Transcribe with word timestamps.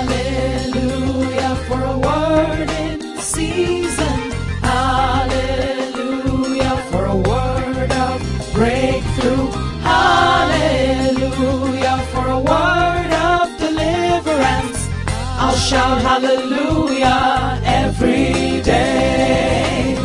Hallelujah 0.00 1.54
for 1.68 1.76
a 1.84 1.98
word 1.98 2.70
in 2.70 3.18
season. 3.20 4.32
Hallelujah 4.64 5.92
for 6.90 7.04
a 7.04 7.16
word 7.16 7.92
of 7.92 8.16
breakthrough. 8.54 9.50
Hallelujah 9.84 11.18
for 12.12 12.26
a 12.28 12.40
word 12.40 13.12
of 13.12 13.44
deliverance. 13.60 14.88
I'll 15.36 15.54
shout 15.54 16.00
hallelujah 16.00 17.60
every 17.62 18.62
day. 18.62 20.00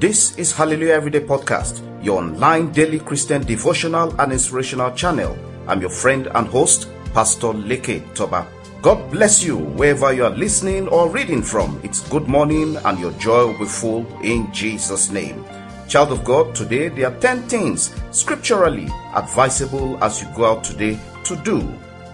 This 0.00 0.38
is 0.38 0.52
Hallelujah 0.52 0.94
Everyday 0.94 1.20
Podcast, 1.20 1.82
your 2.02 2.22
online 2.22 2.72
daily 2.72 3.00
Christian 3.00 3.44
devotional 3.44 4.18
and 4.18 4.32
inspirational 4.32 4.92
channel. 4.92 5.36
I'm 5.66 5.82
your 5.82 5.90
friend 5.90 6.28
and 6.34 6.48
host, 6.48 6.88
Pastor 7.14 7.48
Leke 7.48 8.14
Toba. 8.14 8.46
God 8.80 9.10
bless 9.10 9.42
you 9.42 9.56
wherever 9.56 10.12
you 10.12 10.24
are 10.24 10.30
listening 10.30 10.86
or 10.88 11.08
reading 11.10 11.42
from. 11.42 11.80
It's 11.82 12.08
good 12.08 12.28
morning 12.28 12.76
and 12.76 12.98
your 12.98 13.12
joy 13.12 13.46
will 13.46 13.58
be 13.58 13.64
full 13.64 14.06
in 14.22 14.52
Jesus' 14.52 15.10
name. 15.10 15.44
Child 15.88 16.12
of 16.12 16.24
God, 16.24 16.54
today 16.54 16.88
there 16.88 17.08
are 17.08 17.18
10 17.20 17.48
things 17.48 17.94
scripturally 18.12 18.88
advisable 19.14 20.02
as 20.04 20.22
you 20.22 20.28
go 20.36 20.44
out 20.44 20.62
today 20.62 21.00
to 21.24 21.34
do. 21.36 21.66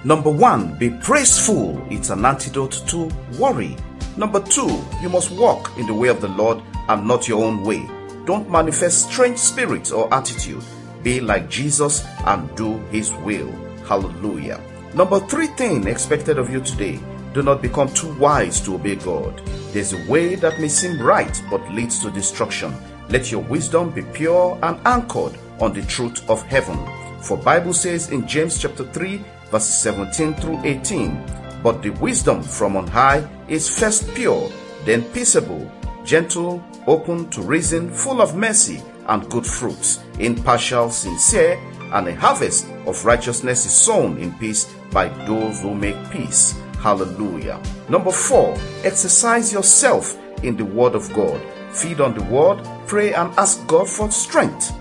Number 0.04 0.30
one, 0.30 0.78
be 0.78 0.90
praiseful. 0.90 1.84
It's 1.90 2.10
an 2.10 2.24
antidote 2.24 2.82
to 2.88 3.10
worry. 3.38 3.76
Number 4.16 4.40
two, 4.40 4.82
you 5.02 5.08
must 5.08 5.32
walk 5.32 5.76
in 5.76 5.86
the 5.86 5.94
way 5.94 6.08
of 6.08 6.20
the 6.20 6.28
Lord 6.28 6.62
and 6.88 7.06
not 7.06 7.26
your 7.28 7.42
own 7.44 7.62
way. 7.64 7.88
Don't 8.24 8.50
manifest 8.50 9.10
strange 9.10 9.38
spirits 9.38 9.90
or 9.90 10.12
attitude. 10.14 10.64
Be 11.02 11.20
like 11.20 11.50
Jesus 11.50 12.04
and 12.26 12.54
do 12.56 12.78
his 12.90 13.12
will. 13.12 13.50
Hallelujah. 13.86 14.62
Number 14.94 15.18
three 15.18 15.48
thing 15.48 15.88
expected 15.88 16.38
of 16.38 16.50
you 16.50 16.60
today. 16.60 17.00
Do 17.32 17.42
not 17.42 17.60
become 17.60 17.92
too 17.92 18.14
wise 18.14 18.60
to 18.60 18.76
obey 18.76 18.94
God. 18.94 19.44
There's 19.72 19.92
a 19.92 20.08
way 20.08 20.36
that 20.36 20.60
may 20.60 20.68
seem 20.68 21.02
right 21.02 21.42
but 21.50 21.68
leads 21.72 21.98
to 22.02 22.12
destruction. 22.12 22.72
Let 23.08 23.32
your 23.32 23.42
wisdom 23.42 23.90
be 23.90 24.02
pure 24.02 24.56
and 24.62 24.78
anchored 24.86 25.36
on 25.58 25.72
the 25.72 25.82
truth 25.82 26.22
of 26.30 26.42
heaven. 26.42 26.78
For 27.20 27.36
Bible 27.36 27.72
says 27.72 28.12
in 28.12 28.28
James 28.28 28.56
chapter 28.56 28.84
3 28.84 29.20
verses 29.50 29.74
17 29.78 30.34
through 30.34 30.60
18, 30.62 31.60
but 31.64 31.82
the 31.82 31.90
wisdom 31.90 32.40
from 32.40 32.76
on 32.76 32.86
high 32.86 33.28
is 33.48 33.68
first 33.68 34.08
pure, 34.14 34.48
then 34.84 35.02
peaceable, 35.10 35.68
gentle, 36.04 36.64
open 36.86 37.28
to 37.30 37.42
reason, 37.42 37.90
full 37.90 38.22
of 38.22 38.36
mercy 38.36 38.80
and 39.08 39.28
good 39.28 39.46
fruits, 39.46 40.04
impartial, 40.20 40.88
sincere, 40.88 41.58
and 41.92 42.06
a 42.06 42.14
harvest 42.14 42.66
of 42.86 43.04
righteousness 43.04 43.66
is 43.66 43.72
sown 43.72 44.18
in 44.18 44.32
peace 44.38 44.72
by 44.94 45.08
those 45.26 45.60
who 45.60 45.74
make 45.74 45.96
peace. 46.10 46.58
Hallelujah. 46.78 47.60
Number 47.90 48.12
four, 48.12 48.56
exercise 48.84 49.52
yourself 49.52 50.16
in 50.42 50.56
the 50.56 50.64
Word 50.64 50.94
of 50.94 51.12
God. 51.12 51.40
Feed 51.72 52.00
on 52.00 52.14
the 52.14 52.22
Word, 52.24 52.66
pray, 52.86 53.12
and 53.12 53.34
ask 53.36 53.66
God 53.66 53.88
for 53.88 54.10
strength. 54.10 54.72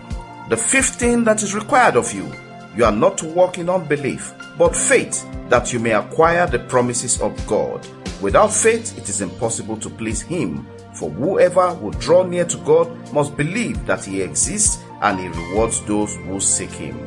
The 0.50 0.58
fifth 0.58 0.96
thing 0.96 1.24
that 1.24 1.42
is 1.42 1.56
required 1.56 1.96
of 1.96 2.14
you, 2.14 2.32
you 2.76 2.86
are 2.86 2.92
not 2.92 3.18
to 3.20 3.26
walk 3.26 3.58
in 3.58 3.70
unbelief, 3.70 4.34
but 4.58 4.76
faith, 4.76 5.26
that 5.50 5.74
you 5.74 5.80
may 5.80 5.94
acquire 5.94 6.46
the 6.46 6.60
promises 6.60 7.20
of 7.22 7.36
God. 7.48 7.86
Without 8.22 8.54
faith, 8.54 8.98
it 8.98 9.10
is 9.10 9.22
impossible 9.22 9.78
to 9.78 9.90
please 9.90 10.22
Him. 10.22 10.68
For 10.94 11.10
whoever 11.10 11.74
will 11.76 11.92
draw 11.92 12.24
near 12.24 12.46
to 12.46 12.58
God 12.58 12.88
must 13.12 13.36
believe 13.36 13.86
that 13.88 14.06
He 14.06 14.22
exists 14.22 14.84
and 15.02 15.20
He 15.20 15.28
rewards 15.28 15.82
those 15.86 16.16
who 16.18 16.40
seek 16.40 16.70
Him. 16.70 16.98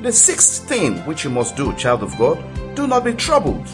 The 0.00 0.12
sixth 0.12 0.68
thing 0.68 0.98
which 1.06 1.24
you 1.24 1.30
must 1.30 1.56
do, 1.56 1.74
child 1.74 2.04
of 2.04 2.16
God, 2.16 2.38
do 2.76 2.86
not 2.86 3.04
be 3.04 3.14
troubled. 3.14 3.66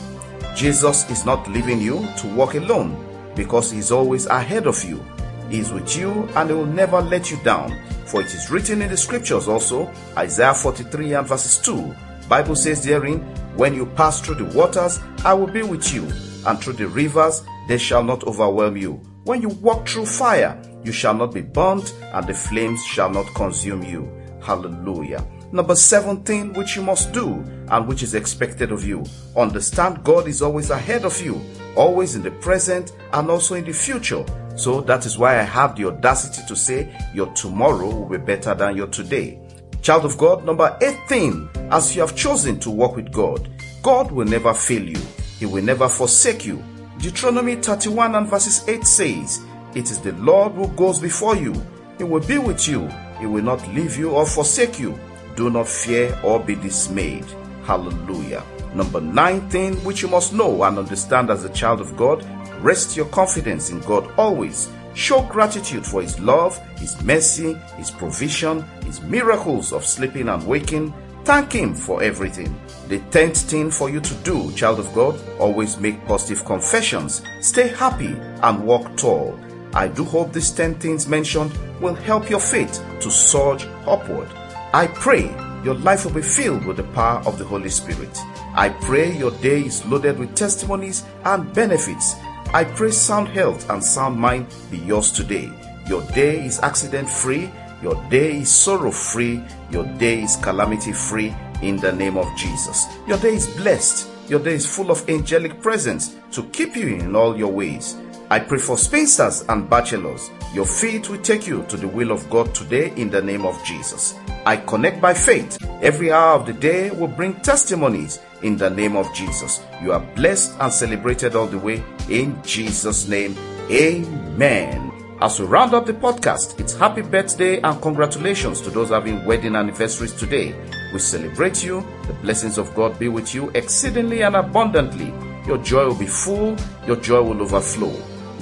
Jesus 0.57 1.09
is 1.11 1.27
not 1.27 1.47
leaving 1.51 1.83
you 1.83 2.09
to 2.19 2.35
walk 2.35 2.55
alone 2.55 2.97
because 3.37 3.71
He 3.71 3.79
is 3.79 3.93
always 3.93 4.25
ahead 4.25 4.67
of 4.67 4.83
you. 4.85 5.05
He 5.51 5.59
is 5.59 5.71
with 5.71 5.95
you 5.95 6.27
and 6.35 6.49
He 6.49 6.57
will 6.57 6.65
never 6.65 7.03
let 7.03 7.31
you 7.31 7.37
down. 7.45 7.79
For 8.07 8.23
it 8.23 8.33
is 8.33 8.51
written 8.51 8.81
in 8.81 8.89
the 8.89 8.97
scriptures 8.97 9.49
also, 9.49 9.93
Isaiah 10.17 10.55
43 10.55 11.13
and 11.13 11.27
verses 11.27 11.59
2. 11.59 11.95
Bible 12.27 12.57
says 12.57 12.83
therein, 12.83 13.21
When 13.57 13.75
you 13.75 13.85
pass 13.85 14.23
through 14.23 14.37
the 14.37 14.57
waters, 14.57 15.01
I 15.27 15.35
will 15.35 15.47
be 15.47 15.63
with 15.63 15.93
you, 15.93 16.05
and 16.47 16.59
through 16.59 16.75
the 16.75 16.89
rivers, 16.89 17.45
they 17.69 17.77
shall 17.77 18.03
not 18.03 18.25
overwhelm 18.25 18.79
you. 18.79 18.95
When 19.25 19.43
you 19.43 19.49
walk 19.49 19.87
through 19.87 20.07
fire, 20.07 20.59
you 20.85 20.93
shall 20.93 21.15
not 21.15 21.35
be 21.35 21.43
burnt, 21.43 21.95
and 22.01 22.27
the 22.27 22.33
flames 22.35 22.83
shall 22.85 23.11
not 23.11 23.27
consume 23.35 23.83
you. 23.83 24.11
Hallelujah. 24.43 25.27
Number 25.55 25.77
17, 25.77 26.55
which 26.55 26.75
you 26.75 26.83
must 26.83 27.13
do 27.13 27.45
and 27.69 27.87
which 27.87 28.03
is 28.03 28.17
expected 28.17 28.73
of 28.73 28.83
you. 28.83 29.05
Understand 29.37 30.03
God 30.03 30.27
is 30.27 30.43
always 30.43 30.71
ahead 30.71 31.05
of 31.05 31.23
you, 31.23 31.41
always 31.77 32.17
in 32.17 32.25
the 32.25 32.33
present 32.33 32.91
and 33.13 33.31
also 33.31 33.55
in 33.55 33.65
the 33.65 33.73
future. 33.73 34.25
So 34.57 34.81
that 34.81 35.07
is 35.07 35.17
why 35.17 35.39
I 35.39 35.45
have 35.45 35.77
the 35.77 35.87
audacity 35.87 36.43
to 36.49 36.57
say 36.57 36.93
your 37.15 37.33
tomorrow 37.35 37.89
will 37.89 38.19
be 38.19 38.25
better 38.25 38.53
than 38.53 38.77
your 38.77 38.89
today. 38.89 39.39
Child 39.81 40.07
of 40.07 40.19
God, 40.19 40.45
number 40.45 40.77
18, 40.83 41.49
as 41.71 41.95
you 41.95 42.01
have 42.01 42.17
chosen 42.17 42.59
to 42.59 42.71
walk 42.73 42.97
with 42.97 43.13
God, 43.13 43.49
God 43.81 44.11
will 44.11 44.27
never 44.27 44.55
fail 44.55 44.83
you. 44.83 45.01
He 45.39 45.47
will 45.47 45.63
never 45.63 45.89
forsake 45.89 46.45
you. 46.45 46.65
Deuteronomy 46.99 47.55
31 47.55 48.17
and 48.17 48.27
verses 48.27 48.69
8 48.69 48.85
says, 48.85 49.45
It 49.77 49.89
is 49.89 50.01
the 50.01 50.15
Lord 50.15 50.55
who 50.55 50.67
goes 50.71 50.99
before 50.99 51.37
you. 51.37 51.55
He 51.97 52.03
will 52.03 52.27
be 52.27 52.39
with 52.39 52.67
you. 52.67 52.89
He 53.21 53.27
will 53.27 53.45
not 53.45 53.65
leave 53.69 53.97
you 53.97 54.11
or 54.11 54.27
forsake 54.27 54.81
you. 54.81 54.99
Do 55.37 55.51
not 55.51 55.69
fear 55.69 56.19
or 56.23 56.41
be 56.41 56.55
dismayed. 56.55 57.27
Hallelujah. 57.65 58.45
Number 58.75 59.01
nine 59.01 59.49
thing 59.51 59.77
which 59.85 60.03
you 60.03 60.09
must 60.09 60.33
know 60.33 60.63
and 60.65 60.79
understand 60.79 61.31
as 61.31 61.45
a 61.45 61.49
child 61.51 61.81
of 61.81 61.97
God, 61.97 62.25
rest 62.61 62.97
your 62.97 63.07
confidence 63.07 63.71
in 63.71 63.81
God 63.81 64.11
always. 64.17 64.69
Show 64.95 65.23
gratitude 65.23 65.85
for 65.85 66.03
His 66.03 66.19
love, 66.21 66.59
His 66.79 67.01
mercy, 67.03 67.55
His 67.77 67.91
provision, 67.91 68.63
His 68.85 69.01
miracles 69.01 69.73
of 69.73 69.85
sleeping 69.85 70.29
and 70.29 70.47
waking. 70.47 70.95
Thank 71.25 71.53
Him 71.53 71.75
for 71.75 72.03
everything. 72.03 72.59
The 72.89 72.99
tenth 73.11 73.39
thing 73.39 73.71
for 73.71 73.91
you 73.91 74.01
to 74.01 74.15
do, 74.17 74.53
child 74.53 74.79
of 74.79 74.93
God, 74.95 75.21
always 75.39 75.79
make 75.79 76.05
positive 76.07 76.45
confessions. 76.45 77.23
Stay 77.41 77.69
happy 77.69 78.15
and 78.43 78.65
walk 78.65 78.97
tall. 78.97 79.39
I 79.73 79.89
do 79.89 80.05
hope 80.05 80.33
these 80.33 80.53
10 80.53 80.77
things 80.77 81.09
mentioned 81.09 81.53
will 81.81 81.95
help 81.95 82.31
your 82.31 82.41
faith 82.41 82.85
to 83.01 83.11
surge 83.11 83.65
upward. 83.87 84.29
I 84.75 84.89
pray 84.89 85.33
your 85.63 85.77
life 85.77 86.05
will 86.05 86.15
be 86.15 86.21
filled 86.21 86.67
with 86.67 86.79
the 86.79 86.91
power 86.99 87.23
of 87.27 87.39
the 87.39 87.45
Holy 87.45 87.69
Spirit. 87.69 88.19
I 88.57 88.71
pray 88.71 89.17
your 89.17 89.31
day 89.31 89.61
is 89.61 89.87
loaded 89.87 90.19
with 90.19 90.35
testimonies 90.35 91.05
and 91.25 91.55
benefits. 91.55 92.17
I 92.53 92.65
pray 92.65 92.91
sound 92.91 93.29
health 93.29 93.71
and 93.71 93.85
sound 93.85 94.19
mind 94.19 94.53
be 94.73 94.79
yours 94.79 95.13
today. 95.13 95.49
Your 95.87 96.03
day 96.09 96.45
is 96.45 96.59
accident 96.59 97.09
free. 97.09 97.53
Your 97.85 97.95
day 98.11 98.39
is 98.39 98.51
sorrow 98.51 98.91
free. 98.91 99.45
Your 99.71 99.85
day 99.97 100.25
is 100.25 100.35
calamity 100.35 100.93
free 100.93 101.33
in 101.63 101.77
the 101.77 101.93
name 101.93 102.19
of 102.19 102.27
Jesus. 102.37 102.87
Your 103.07 103.19
day 103.19 103.37
is 103.37 103.47
blessed. 103.57 104.09
Your 104.29 104.41
day 104.41 104.55
is 104.55 104.67
full 104.67 104.91
of 104.91 105.09
angelic 105.09 105.63
presence 105.63 106.17
to 106.33 106.43
keep 106.47 106.75
you 106.75 106.89
in 106.89 107.15
all 107.15 107.39
your 107.39 107.53
ways. 107.53 107.95
I 108.31 108.39
pray 108.41 108.59
for 108.59 108.79
spinsters 108.79 109.45
and 109.49 109.69
bachelors. 109.69 110.31
Your 110.55 110.67
feet 110.67 111.09
will 111.11 111.21
take 111.21 111.47
you 111.47 111.65
to 111.65 111.77
the 111.77 111.89
will 111.89 112.11
of 112.11 112.29
God 112.31 112.55
today 112.55 112.93
in 112.97 113.11
the 113.11 113.21
name 113.21 113.45
of 113.45 113.63
Jesus. 113.65 114.15
I 114.47 114.57
connect 114.57 115.01
by 115.01 115.15
faith. 115.15 115.59
Every 115.83 116.11
hour 116.11 116.39
of 116.39 116.47
the 116.47 116.53
day 116.53 116.91
will 116.91 117.09
bring 117.09 117.35
testimonies 117.41 118.21
in 118.43 118.57
the 118.57 118.71
name 118.71 118.97
of 118.97 119.13
Jesus. 119.15 119.63
You 119.83 119.93
are 119.93 120.01
blessed 120.15 120.57
and 120.61 120.73
celebrated 120.73 121.37
all 121.37 121.47
the 121.47 121.59
way 121.59 121.83
in 122.09 122.43
Jesus' 122.43 123.09
name. 123.09 123.37
Amen. 123.71 124.91
As 125.21 125.39
we 125.39 125.47
round 125.47 125.75
up 125.75 125.87
the 125.87 125.93
podcast, 125.93 126.59
it's 126.61 126.75
happy 126.75 127.03
birthday 127.03 127.61
and 127.61 127.81
congratulations 127.81 128.61
to 128.63 128.71
those 128.71 128.91
having 128.91 129.25
wedding 129.25 129.57
anniversaries 129.57 130.13
today. 130.13 130.55
We 130.93 130.99
celebrate 130.99 131.65
you. 131.65 131.87
The 132.07 132.13
blessings 132.15 132.59
of 132.59 132.75
God 132.75 132.99
be 132.99 133.09
with 133.09 133.35
you 133.35 133.51
exceedingly 133.51 134.23
and 134.23 134.37
abundantly. 134.37 135.13
Your 135.47 135.59
joy 135.59 135.87
will 135.87 135.95
be 135.95 136.07
full, 136.07 136.57
your 136.87 136.97
joy 136.97 137.23
will 137.23 137.43
overflow. 137.43 137.95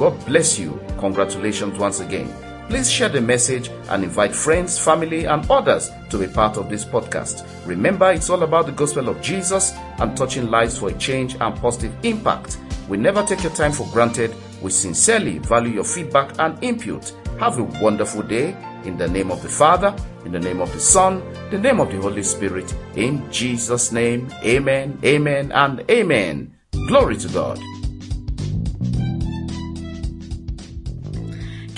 God 0.02 0.26
bless 0.26 0.58
you. 0.58 0.80
Congratulations 0.98 1.78
once 1.78 2.00
again. 2.00 2.28
Please 2.68 2.90
share 2.90 3.08
the 3.08 3.20
message 3.20 3.70
and 3.88 4.02
invite 4.02 4.34
friends, 4.34 4.76
family, 4.76 5.26
and 5.26 5.48
others 5.48 5.92
to 6.10 6.18
be 6.18 6.26
part 6.26 6.56
of 6.56 6.68
this 6.68 6.84
podcast. 6.84 7.46
Remember, 7.66 8.10
it's 8.10 8.28
all 8.28 8.42
about 8.42 8.66
the 8.66 8.72
gospel 8.72 9.08
of 9.08 9.22
Jesus 9.22 9.72
and 10.00 10.16
touching 10.16 10.50
lives 10.50 10.76
for 10.76 10.88
a 10.88 10.94
change 10.94 11.36
and 11.40 11.54
positive 11.54 11.94
impact. 12.04 12.58
We 12.88 12.96
never 12.96 13.22
take 13.22 13.44
your 13.44 13.52
time 13.52 13.70
for 13.70 13.86
granted. 13.92 14.34
We 14.60 14.72
sincerely 14.72 15.38
value 15.38 15.74
your 15.74 15.84
feedback 15.84 16.36
and 16.40 16.60
input. 16.64 17.14
Have 17.38 17.60
a 17.60 17.62
wonderful 17.80 18.22
day 18.22 18.56
in 18.82 18.98
the 18.98 19.06
name 19.06 19.30
of 19.30 19.40
the 19.40 19.48
Father, 19.48 19.94
in 20.24 20.32
the 20.32 20.40
name 20.40 20.60
of 20.60 20.72
the 20.72 20.80
Son, 20.80 21.22
the 21.52 21.58
name 21.58 21.78
of 21.78 21.92
the 21.92 21.98
Holy 21.98 22.24
Spirit. 22.24 22.74
In 22.96 23.30
Jesus' 23.30 23.92
name, 23.92 24.34
amen, 24.42 24.98
amen, 25.04 25.52
and 25.52 25.88
amen. 25.88 26.52
Glory 26.88 27.16
to 27.18 27.28
God. 27.28 27.60